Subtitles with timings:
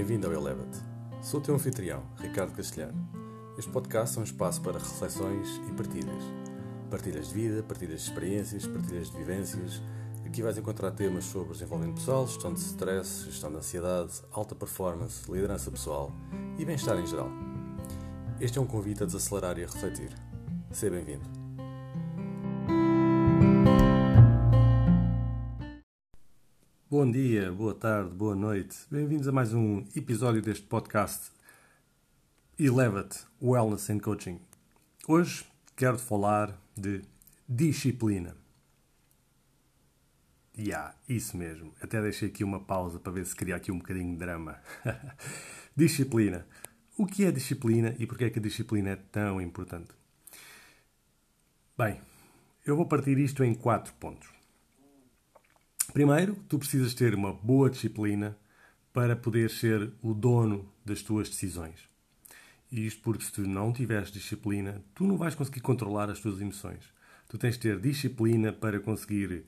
[0.00, 0.78] Bem-vindo ao Elevate.
[1.20, 3.06] Sou o teu anfitrião, Ricardo Castelhano.
[3.58, 6.24] Este podcast é um espaço para reflexões e partilhas.
[6.90, 9.82] Partilhas de vida, partilhas de experiências, partilhas de vivências.
[10.24, 15.30] Aqui vais encontrar temas sobre desenvolvimento pessoal, gestão de stress, gestão de ansiedade, alta performance,
[15.30, 16.10] liderança pessoal
[16.58, 17.28] e bem-estar em geral.
[18.40, 20.14] Este é um convite a desacelerar e a refletir.
[20.70, 21.39] Seja bem-vindo.
[27.10, 28.86] Bom dia, boa tarde, boa noite.
[28.88, 31.32] Bem-vindos a mais um episódio deste podcast
[32.56, 34.40] Elevate Wellness and Coaching.
[35.08, 37.02] Hoje quero-te falar de
[37.48, 38.36] disciplina.
[40.56, 41.74] Ya, yeah, isso mesmo.
[41.82, 44.60] Até deixei aqui uma pausa para ver se queria aqui um bocadinho de drama.
[45.74, 46.46] disciplina.
[46.96, 49.90] O que é disciplina e porquê é que a disciplina é tão importante?
[51.76, 52.00] Bem,
[52.64, 54.39] eu vou partir isto em quatro pontos.
[55.92, 58.36] Primeiro, tu precisas ter uma boa disciplina
[58.92, 61.88] para poder ser o dono das tuas decisões.
[62.70, 66.40] E isto porque se tu não tiveres disciplina, tu não vais conseguir controlar as tuas
[66.40, 66.84] emoções.
[67.28, 69.44] Tu tens de ter disciplina para conseguir,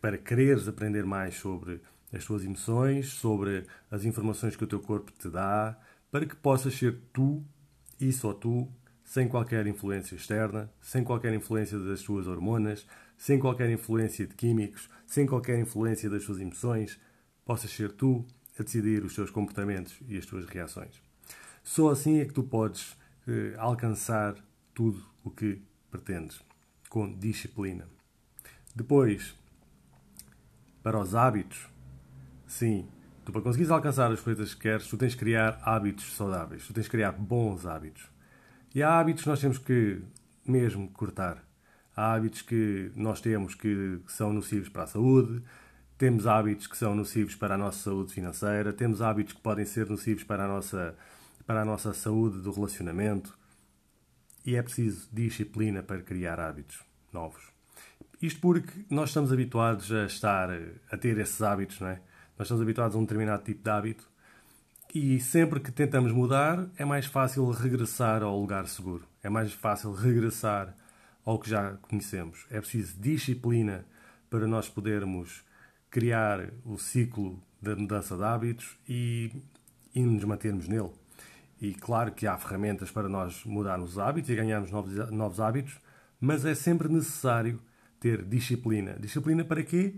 [0.00, 5.12] para quereres aprender mais sobre as tuas emoções, sobre as informações que o teu corpo
[5.12, 5.78] te dá,
[6.10, 7.44] para que possas ser tu
[8.00, 8.66] e só tu,
[9.12, 12.86] sem qualquer influência externa, sem qualquer influência das tuas hormonas,
[13.18, 16.98] sem qualquer influência de químicos, sem qualquer influência das suas emoções,
[17.44, 18.24] possas ser tu
[18.58, 21.02] a decidir os teus comportamentos e as tuas reações.
[21.62, 22.96] Só assim é que tu podes
[23.28, 24.34] eh, alcançar
[24.72, 25.60] tudo o que
[25.90, 26.40] pretendes,
[26.88, 27.86] com disciplina.
[28.74, 29.34] Depois,
[30.82, 31.68] para os hábitos,
[32.46, 32.88] sim,
[33.26, 36.72] tu para conseguires alcançar as coisas que queres, tu tens de criar hábitos saudáveis, tu
[36.72, 38.11] tens de criar bons hábitos.
[38.74, 40.00] E há hábitos que nós temos que
[40.46, 41.44] mesmo cortar.
[41.94, 45.42] Há hábitos que nós temos que são nocivos para a saúde,
[45.98, 49.88] temos hábitos que são nocivos para a nossa saúde financeira, temos hábitos que podem ser
[49.90, 50.96] nocivos para a nossa,
[51.46, 53.36] para a nossa saúde do relacionamento.
[54.44, 56.82] E é preciso disciplina para criar hábitos
[57.12, 57.42] novos.
[58.20, 60.48] Isto porque nós estamos habituados a estar,
[60.90, 62.00] a ter esses hábitos, não é?
[62.38, 64.11] Nós estamos habituados a um determinado tipo de hábito
[64.94, 69.08] e sempre que tentamos mudar é mais fácil regressar ao lugar seguro.
[69.22, 70.76] É mais fácil regressar
[71.24, 72.46] ao que já conhecemos.
[72.50, 73.86] É preciso disciplina
[74.28, 75.44] para nós podermos
[75.90, 79.30] criar o ciclo da mudança de hábitos e,
[79.94, 80.90] e nos mantermos nele.
[81.60, 85.80] E claro que há ferramentas para nós mudarmos os hábitos e ganharmos novos, novos hábitos,
[86.20, 87.60] mas é sempre necessário
[88.00, 88.96] ter disciplina.
[88.98, 89.94] Disciplina para quê?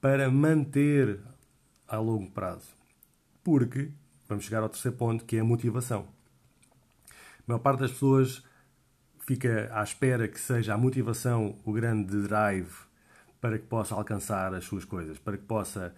[0.00, 1.20] Para manter
[1.86, 2.76] a longo prazo.
[3.44, 3.90] Porque,
[4.28, 6.06] vamos chegar ao terceiro ponto, que é a motivação.
[7.10, 8.42] A maior parte das pessoas
[9.26, 12.72] fica à espera que seja a motivação o grande drive
[13.40, 15.94] para que possa alcançar as suas coisas, para que possa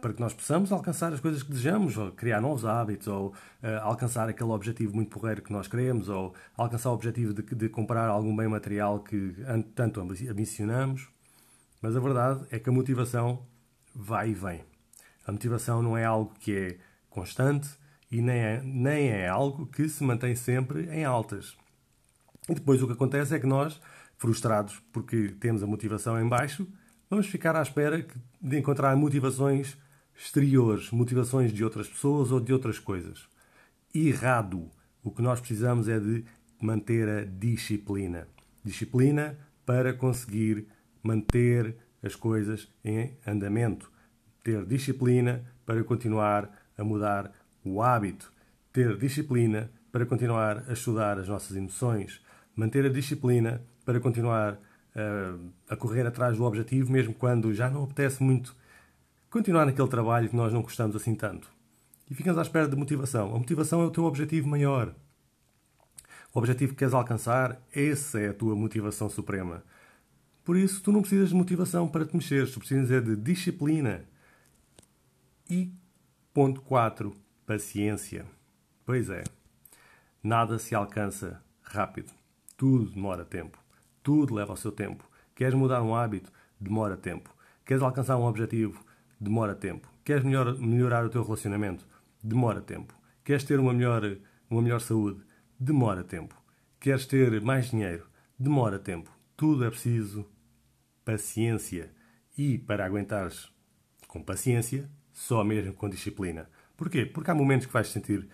[0.00, 3.80] para que nós possamos alcançar as coisas que desejamos, ou criar novos hábitos, ou uh,
[3.80, 8.08] alcançar aquele objetivo muito porreiro que nós queremos, ou alcançar o objetivo de, de comprar
[8.08, 9.34] algum bem material que
[9.74, 11.08] tanto ambicionamos.
[11.80, 13.46] Mas a verdade é que a motivação
[13.94, 14.62] vai e vem.
[15.26, 16.78] A motivação não é algo que é
[17.14, 17.68] constante
[18.10, 21.56] e nem é, nem é algo que se mantém sempre em altas.
[22.48, 23.80] E depois o que acontece é que nós,
[24.18, 26.66] frustrados porque temos a motivação em baixo,
[27.08, 28.04] vamos ficar à espera
[28.42, 29.78] de encontrar motivações
[30.16, 33.28] exteriores, motivações de outras pessoas ou de outras coisas.
[33.94, 34.68] Errado.
[35.02, 36.24] O que nós precisamos é de
[36.60, 38.26] manter a disciplina.
[38.64, 40.66] Disciplina para conseguir
[41.02, 43.90] manter as coisas em andamento.
[44.42, 47.32] Ter disciplina para continuar a mudar
[47.64, 48.32] o hábito.
[48.72, 52.20] Ter disciplina para continuar a estudar as nossas emoções
[52.56, 57.84] manter a disciplina para continuar uh, a correr atrás do objetivo, mesmo quando já não
[57.84, 58.54] apetece muito
[59.28, 61.52] continuar naquele trabalho que nós não gostamos assim tanto.
[62.08, 63.34] E ficamos à espera de motivação.
[63.34, 64.94] A motivação é o teu objetivo maior.
[66.32, 69.64] O objetivo que queres alcançar, essa é a tua motivação suprema.
[70.44, 74.04] Por isso, tu não precisas de motivação para te mexer, tu precisas é de disciplina.
[75.48, 75.72] E
[76.34, 77.14] ponto 4,
[77.46, 78.26] paciência.
[78.84, 79.22] Pois é,
[80.20, 82.12] nada se alcança rápido.
[82.56, 83.56] Tudo demora tempo.
[84.02, 85.08] Tudo leva o seu tempo.
[85.32, 86.32] Queres mudar um hábito?
[86.58, 87.32] Demora tempo.
[87.64, 88.84] Queres alcançar um objetivo?
[89.18, 89.88] Demora tempo.
[90.04, 91.86] Queres melhor, melhorar o teu relacionamento?
[92.20, 92.92] Demora tempo.
[93.22, 94.02] Queres ter uma melhor,
[94.50, 95.22] uma melhor saúde?
[95.58, 96.36] Demora tempo.
[96.80, 98.08] Queres ter mais dinheiro?
[98.36, 99.08] Demora tempo.
[99.36, 100.28] Tudo é preciso
[101.04, 101.94] paciência.
[102.36, 103.48] E para aguentares
[104.08, 106.50] com paciência, só mesmo com disciplina.
[106.76, 107.06] Porquê?
[107.06, 108.28] Porque há momentos que vais te sentir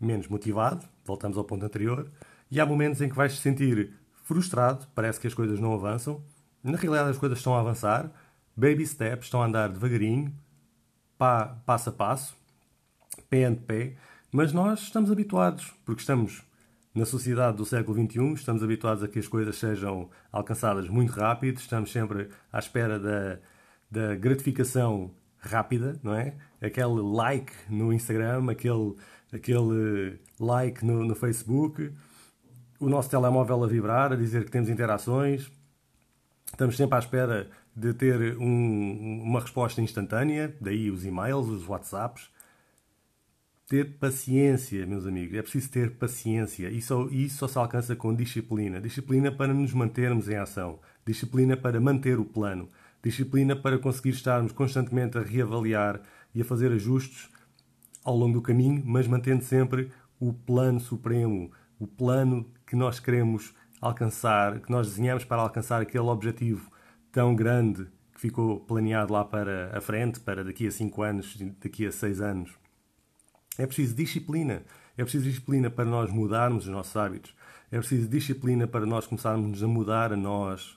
[0.00, 2.10] menos motivado, voltamos ao ponto anterior,
[2.50, 3.92] e há momentos em que vais te sentir
[4.22, 6.24] frustrado, parece que as coisas não avançam.
[6.62, 8.10] Na realidade, as coisas estão a avançar.
[8.56, 10.34] Baby steps, estão a andar devagarinho,
[11.18, 12.36] pá, passo a passo.
[13.28, 13.96] pé ante pé,
[14.32, 16.42] mas nós estamos habituados, porque estamos
[16.94, 21.58] na sociedade do século XXI, estamos habituados a que as coisas sejam alcançadas muito rápido,
[21.58, 23.38] estamos sempre à espera da,
[23.90, 25.10] da gratificação
[25.48, 26.34] rápida, não é?
[26.60, 28.94] Aquele like no Instagram, aquele,
[29.32, 31.92] aquele like no, no Facebook,
[32.80, 35.50] o nosso telemóvel a vibrar, a dizer que temos interações.
[36.46, 42.32] Estamos sempre à espera de ter um, uma resposta instantânea, daí os e-mails, os WhatsApps.
[43.66, 48.78] Ter paciência, meus amigos, é preciso ter paciência e isso só se alcança com disciplina.
[48.78, 52.68] Disciplina para nos mantermos em ação, disciplina para manter o plano,
[53.08, 56.00] disciplina para conseguir estarmos constantemente a reavaliar
[56.34, 57.28] e a fazer ajustes
[58.02, 63.54] ao longo do caminho, mas mantendo sempre o plano supremo, o plano que nós queremos
[63.80, 66.70] alcançar, que nós desenhamos para alcançar aquele objetivo
[67.12, 71.86] tão grande que ficou planeado lá para a frente, para daqui a 5 anos, daqui
[71.86, 72.50] a 6 anos.
[73.58, 74.62] É preciso disciplina.
[74.96, 77.34] É preciso disciplina para nós mudarmos os nossos hábitos.
[77.70, 80.76] É preciso disciplina para nós começarmos a mudar a nós.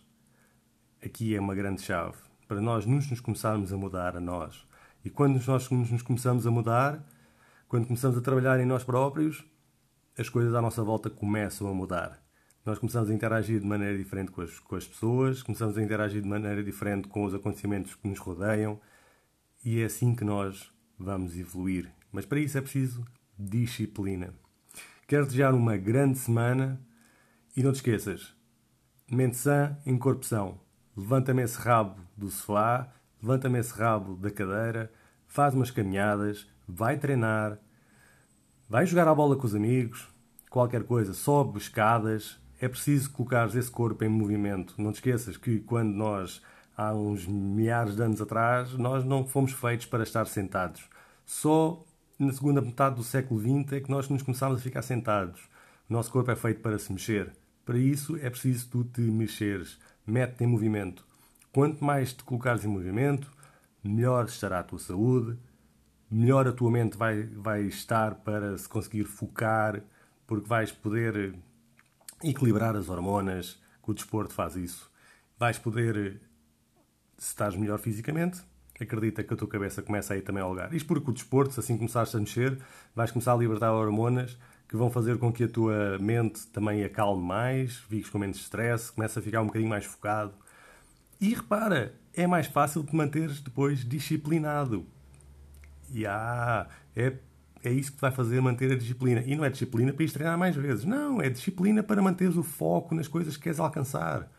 [1.07, 2.17] Aqui é uma grande chave.
[2.49, 4.67] Para nós nos, nos começarmos a mudar a nós.
[5.05, 7.01] E quando nós nos começamos a mudar,
[7.69, 9.45] quando começamos a trabalhar em nós próprios,
[10.17, 12.21] as coisas à nossa volta começam a mudar.
[12.65, 16.21] Nós começamos a interagir de maneira diferente com as, com as pessoas, começamos a interagir
[16.21, 18.77] de maneira diferente com os acontecimentos que nos rodeiam
[19.63, 20.69] e é assim que nós
[20.99, 21.89] vamos evoluir.
[22.11, 23.05] Mas para isso é preciso
[23.39, 24.33] disciplina.
[25.07, 26.81] Quero desejar uma grande semana
[27.55, 28.35] e não te esqueças:
[29.09, 30.66] mente sã em corpo são.
[30.97, 32.91] Levanta-me esse rabo do sofá,
[33.21, 34.91] levanta-me esse rabo da cadeira,
[35.27, 37.59] faz umas caminhadas, vai treinar,
[38.67, 40.07] vai jogar a bola com os amigos,
[40.49, 42.39] qualquer coisa, sobe escadas.
[42.59, 44.73] É preciso colocar esse corpo em movimento.
[44.79, 46.41] Não te esqueças que quando nós,
[46.75, 50.89] há uns milhares de anos atrás, nós não fomos feitos para estar sentados.
[51.23, 51.85] Só
[52.17, 55.41] na segunda metade do século XX é que nós nos começámos a ficar sentados.
[55.87, 57.31] O nosso corpo é feito para se mexer.
[57.63, 59.77] Para isso é preciso tu te mexeres.
[60.07, 61.05] Mete-te em movimento.
[61.51, 63.29] Quanto mais te colocares em movimento,
[63.83, 65.37] melhor estará a tua saúde,
[66.09, 69.83] melhor a tua mente vai, vai estar para se conseguir focar,
[70.25, 71.35] porque vais poder
[72.23, 74.89] equilibrar as hormonas, que o desporto faz isso.
[75.37, 76.21] Vais poder,
[77.17, 78.41] se estás melhor fisicamente,
[78.79, 80.73] acredita que a tua cabeça começa a ir também ao lugar.
[80.73, 82.57] Isto porque o desporto, se assim começares a mexer,
[82.95, 84.37] vais começar a libertar hormonas
[84.67, 88.91] que vão fazer com que a tua mente também acalme mais, fiques com menos stress,
[88.91, 90.33] começa a ficar um bocadinho mais focado.
[91.19, 94.85] E repara, é mais fácil te manteres depois disciplinado.
[95.91, 97.13] E ah, é,
[97.63, 99.23] é isso que vai fazer manter a disciplina.
[99.25, 100.83] E não é disciplina para ir treinar mais vezes.
[100.83, 104.29] Não, é disciplina para manteres o foco nas coisas que queres alcançar.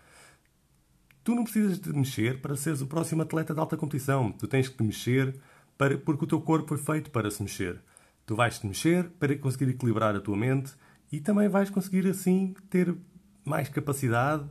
[1.24, 4.30] Tu não precisas de mexer para seres o próximo atleta de alta competição.
[4.32, 5.34] Tu tens que te mexer
[5.76, 7.80] para, porque o teu corpo foi feito para se mexer.
[8.28, 10.74] Tu vais te mexer para conseguir equilibrar a tua mente
[11.10, 12.94] e também vais conseguir assim ter
[13.42, 14.44] mais capacidade,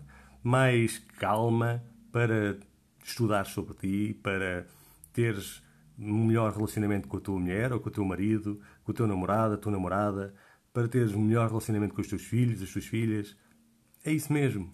[0.44, 2.58] mais calma para
[3.06, 4.66] estudar sobre ti, para
[5.14, 5.62] teres
[5.96, 9.06] um melhor relacionamento com a tua mulher ou com o teu marido, com o teu
[9.06, 10.34] namorado, a tua namorada,
[10.74, 13.38] para teres um melhor relacionamento com os teus filhos, as tuas filhas.
[14.04, 14.74] É isso mesmo.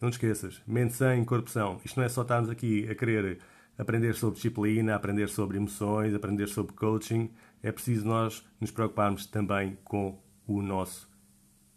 [0.00, 1.78] Não te esqueças, mente sã em corpo são.
[1.84, 3.40] Isto não é só estarmos aqui a querer
[3.78, 7.30] aprender sobre disciplina, aprender sobre emoções, aprender sobre coaching.
[7.64, 11.10] É preciso nós nos preocuparmos também com o nosso